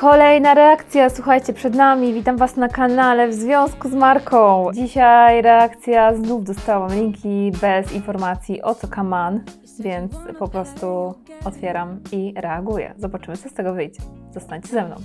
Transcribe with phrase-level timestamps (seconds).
[0.00, 2.14] Kolejna reakcja, słuchajcie, przed nami.
[2.14, 4.66] Witam Was na kanale w związku z marką.
[4.74, 9.44] Dzisiaj reakcja, znów dostałam linki bez informacji o co kaman,
[9.80, 12.94] więc po prostu otwieram i reaguję.
[12.96, 14.00] Zobaczymy, co z tego wyjdzie.
[14.30, 14.96] Zostańcie ze mną.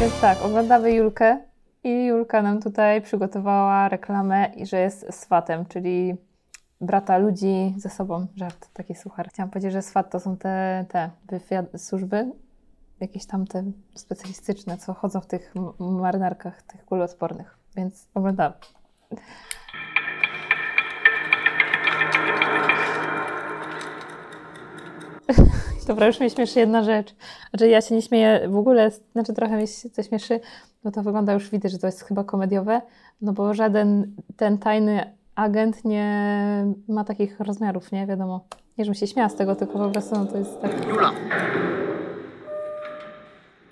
[0.00, 1.38] Więc tak, oglądamy Julkę
[1.84, 6.16] i Julka nam tutaj przygotowała reklamę, że jest swatem, czyli
[6.82, 8.26] brata ludzi ze sobą.
[8.36, 9.28] Żart, taki suchar.
[9.28, 12.32] Chciałam powiedzieć, że swat to są te, te wywiad- służby,
[13.00, 13.64] jakieś tam te
[13.94, 17.58] specjalistyczne, co chodzą w tych marynarkach, tych kuloodpornych.
[17.76, 18.52] Więc oglądam.
[25.86, 27.14] Dobra, już mnie śmieszy jedna rzecz.
[27.50, 30.40] Znaczy ja się nie śmieję w ogóle, znaczy trochę mnie to śmieszy,
[30.84, 32.80] no to wygląda już widać, że to jest chyba komediowe,
[33.20, 38.46] no bo żaden ten tajny agent nie ma takich rozmiarów, nie wiadomo.
[38.78, 40.88] Nie, żebym się śmiała z tego, tylko po prostu no to jest tak...
[40.88, 41.12] Jula!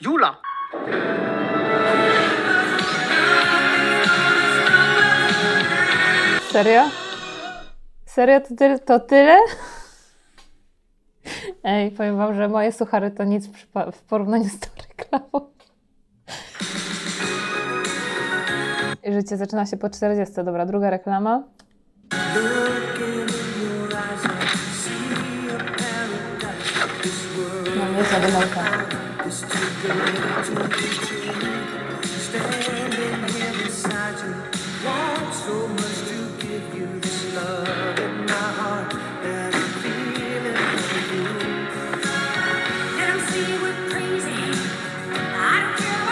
[0.00, 0.36] Jula!
[6.50, 6.82] Serio?
[8.06, 8.78] Serio to, tyle?
[8.78, 9.38] to tyle?
[11.64, 13.46] Ej, powiem wam, że moje suchary to nic
[13.92, 15.50] w porównaniu z tą reklamą.
[19.20, 20.34] Życie zaczyna się po 40.
[20.44, 21.42] Dobra, druga reklama.
[27.76, 28.60] No nie jest demolka.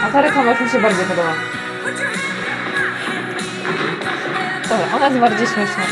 [0.03, 1.34] A ta reklama już mi się bardziej podoba.
[4.69, 5.83] Dobra, ona jest bardziej śmieszna.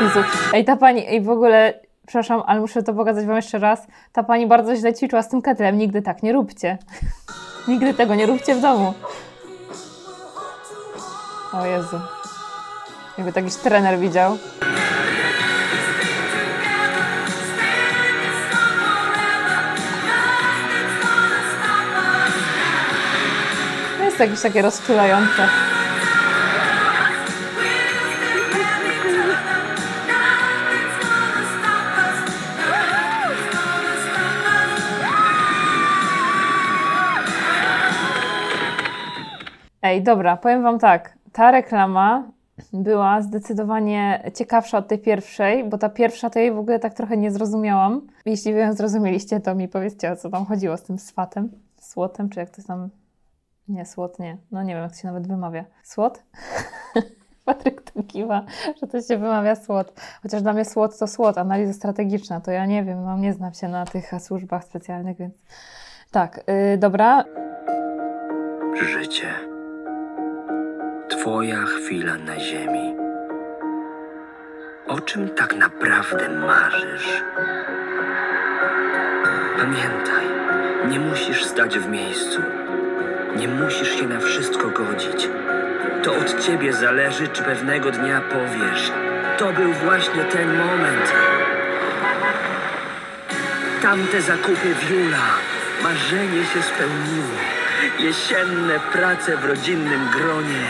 [0.00, 0.20] Jezu.
[0.52, 3.86] Ej, ta pani, ej, w ogóle, przepraszam, ale muszę to pokazać Wam jeszcze raz.
[4.12, 5.78] Ta pani bardzo źle ćwiczyła z tym ketlem.
[5.78, 6.78] Nigdy tak nie róbcie.
[7.68, 8.94] Nigdy tego nie róbcie w domu.
[11.52, 12.00] O Jezu.
[13.18, 14.38] Jakby to jakiś trener widział.
[24.12, 25.48] Jest jakieś takie rozczulające.
[39.82, 41.18] Ej, dobra, powiem Wam tak.
[41.32, 42.22] Ta reklama
[42.72, 47.16] była zdecydowanie ciekawsza od tej pierwszej, bo ta pierwsza to jej w ogóle tak trochę
[47.16, 48.06] nie zrozumiałam.
[48.26, 51.50] Jeśli wy ją zrozumieliście, to mi powiedzcie, o co tam chodziło z tym swatem,
[51.80, 53.01] słotem, czy jak to tam...
[53.72, 54.36] Nie, słot nie.
[54.50, 55.64] No nie wiem, jak się nawet wymawia.
[55.82, 56.22] Słot?
[57.44, 58.44] Patryk to kiwa,
[58.80, 60.00] że to się wymawia słot.
[60.22, 63.54] Chociaż dla mnie słot to słot, analiza strategiczna, to ja nie wiem, no nie znam
[63.54, 65.34] się na tych służbach specjalnych, więc...
[66.10, 67.24] Tak, yy, dobra.
[68.82, 69.34] Życie.
[71.08, 72.96] Twoja chwila na ziemi.
[74.88, 77.24] O czym tak naprawdę marzysz?
[79.56, 80.26] Pamiętaj,
[80.90, 82.42] nie musisz stać w miejscu.
[83.36, 85.28] Nie musisz się na wszystko godzić.
[86.02, 88.92] To od ciebie zależy, czy pewnego dnia powiesz.
[89.38, 91.12] To był właśnie ten moment.
[93.82, 95.26] Tamte zakupy w Jula.
[95.82, 97.38] Marzenie się spełniło.
[97.98, 100.64] Jesienne prace w rodzinnym gronie.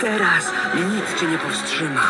[0.00, 2.06] Teraz nic cię nie powstrzyma.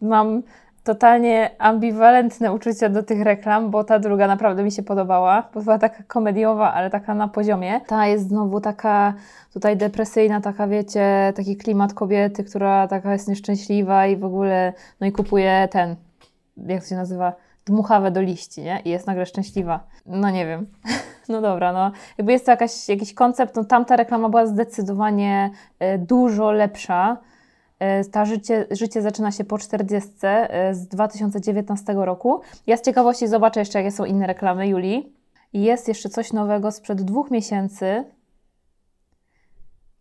[0.00, 0.42] mam
[0.84, 5.78] totalnie ambiwalentne uczucia do tych reklam, bo ta druga naprawdę mi się podobała, bo była
[5.78, 7.80] taka komediowa, ale taka na poziomie.
[7.86, 9.14] Ta jest znowu taka
[9.52, 15.06] tutaj depresyjna, taka wiecie, taki klimat kobiety, która taka jest nieszczęśliwa i w ogóle, no
[15.06, 15.96] i kupuje ten,
[16.56, 17.32] jak to się nazywa,
[17.66, 18.80] dmuchawę do liści, nie?
[18.84, 19.80] I jest nagle szczęśliwa.
[20.06, 20.66] No nie wiem.
[21.28, 25.98] No dobra, no jakby jest to jakaś, jakiś koncept, no tamta reklama była zdecydowanie e,
[25.98, 27.16] dużo lepsza.
[27.78, 32.40] E, Ta życie, życie zaczyna się po 40 e, z 2019 roku.
[32.66, 35.12] Ja z ciekawości zobaczę jeszcze, jakie są inne reklamy Julii.
[35.52, 38.04] Jest jeszcze coś nowego sprzed dwóch miesięcy.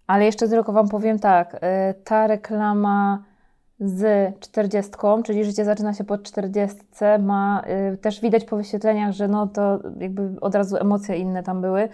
[0.08, 1.58] Ale jeszcze tylko Wam powiem tak.
[1.62, 3.24] e, Ta reklama
[3.80, 4.92] z 40,
[5.24, 6.78] czyli życie zaczyna się po 40,
[7.20, 7.64] ma
[8.02, 11.90] też widać po wyświetleniach, że no to jakby od razu emocje inne tam były.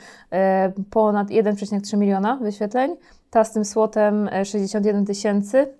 [0.90, 2.96] Ponad 1,3 miliona wyświetleń
[3.30, 5.74] ta z tym słotem e, 61 tysięcy,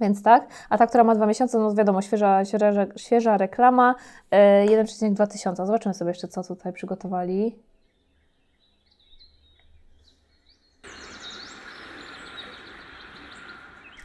[0.00, 0.48] więc tak.
[0.70, 3.94] A ta, która ma dwa miesiące, no wiadomo, świeża, świeża, świeża reklama,
[4.30, 5.66] e, 1,2 tysiąca.
[5.66, 7.56] Zobaczymy sobie jeszcze, co tutaj przygotowali.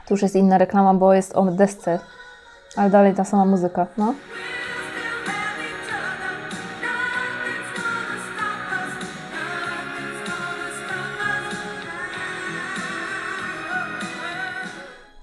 [0.07, 1.99] Tu już jest inna reklama, bo jest o desce,
[2.75, 4.15] ale dalej ta sama muzyka, no.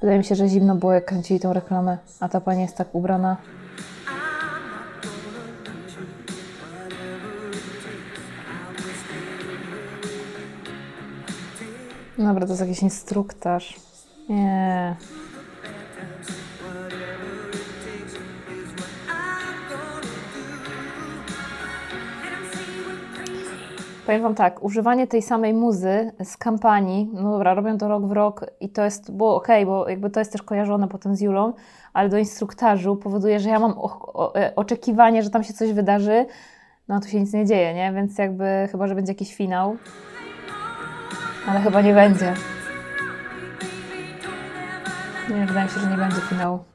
[0.03, 2.95] Wydaje mi się, że zimno było, jak kręcili tą reklamę, a ta pani jest tak
[2.95, 3.37] ubrana.
[12.19, 13.81] Dobra, to jest jakiś instruktaż.
[14.29, 14.97] Nie.
[24.13, 28.13] Powiem Wam tak, używanie tej samej muzy z kampanii, no dobra, robią to rok w
[28.13, 31.53] rok i to jest, było ok, bo jakby to jest też kojarzone potem z Julą,
[31.93, 35.73] ale do instruktażu powoduje, że ja mam o, o, e, oczekiwanie, że tam się coś
[35.73, 36.27] wydarzy,
[36.89, 37.93] no tu się nic nie dzieje, nie?
[37.93, 39.77] Więc jakby chyba, że będzie jakiś finał,
[41.49, 42.35] ale chyba nie będzie.
[45.31, 46.72] Nie, wydaje mi się, że nie będzie finału.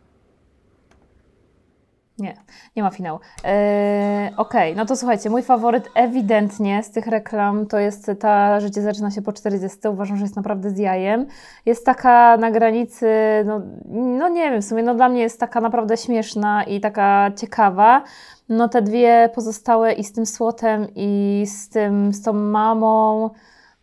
[2.20, 2.38] Nie,
[2.76, 3.20] nie ma finału.
[3.44, 8.60] Eee, Okej, okay, no to słuchajcie, mój faworyt ewidentnie z tych reklam to jest ta
[8.60, 9.88] Życie zaczyna się po 40.
[9.88, 11.28] Uważam, że jest naprawdę z jajem.
[11.66, 13.08] Jest taka na granicy,
[13.46, 13.62] no,
[13.92, 18.04] no nie wiem, w sumie no dla mnie jest taka naprawdę śmieszna i taka ciekawa.
[18.50, 23.30] No te dwie pozostałe i z tym słotem i z tym, z tą mamą,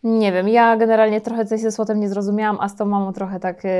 [0.05, 3.39] nie wiem, ja generalnie trochę coś ze słotem nie zrozumiałam, a z tą mamą trochę
[3.39, 3.71] tak yy,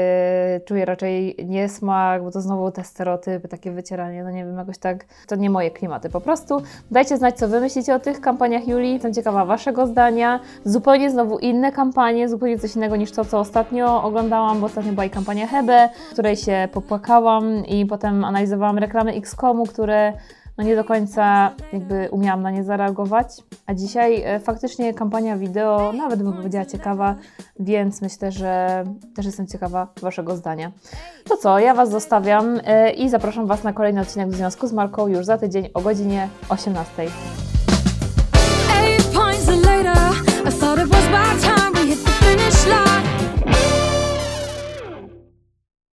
[0.65, 5.05] czuję raczej niesmak, bo to znowu te stereotypy, takie wycieranie, no nie wiem, jakoś tak,
[5.27, 6.61] to nie moje klimaty po prostu.
[6.91, 10.39] Dajcie znać, co Wy myślicie o tych kampaniach Julii, jestem ciekawa Waszego zdania.
[10.63, 15.05] Zupełnie znowu inne kampanie, zupełnie coś innego niż to, co ostatnio oglądałam, bo ostatnio była
[15.05, 20.13] i kampania Hebe, w której się popłakałam i potem analizowałam reklamy X-Komu, które
[20.57, 23.27] no nie do końca jakby umiałam na nie zareagować.
[23.65, 27.15] A dzisiaj e, faktycznie kampania wideo nawet bym powiedziała ciekawa,
[27.59, 28.83] więc myślę, że
[29.15, 30.71] też jestem ciekawa Waszego zdania.
[31.29, 34.73] To co, ja Was zostawiam e, i zapraszam Was na kolejny odcinek w związku z
[34.73, 37.05] Marką już za tydzień o godzinie 18.